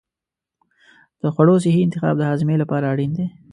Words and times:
د 1.21 1.23
خوړو 1.33 1.55
صحي 1.63 1.81
انتخاب 1.83 2.15
د 2.17 2.23
هاضمې 2.29 2.55
لپاره 2.61 2.85
اړین 2.93 3.11
دی. 3.17 3.27